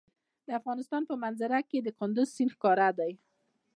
د 0.47 0.49
افغانستان 0.59 1.01
په 1.09 1.15
منظره 1.23 1.59
کې 1.69 1.93
کندز 1.99 2.27
سیند 2.35 2.51
ښکاره 2.55 2.89
ده. 2.97 3.09